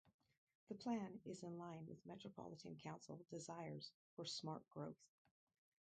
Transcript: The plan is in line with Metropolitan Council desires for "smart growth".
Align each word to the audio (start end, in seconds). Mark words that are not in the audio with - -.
The 0.69 0.73
plan 0.73 1.19
is 1.27 1.43
in 1.43 1.59
line 1.59 1.85
with 1.87 2.03
Metropolitan 2.07 2.75
Council 2.75 3.23
desires 3.29 3.91
for 4.15 4.25
"smart 4.25 4.67
growth". 4.71 4.97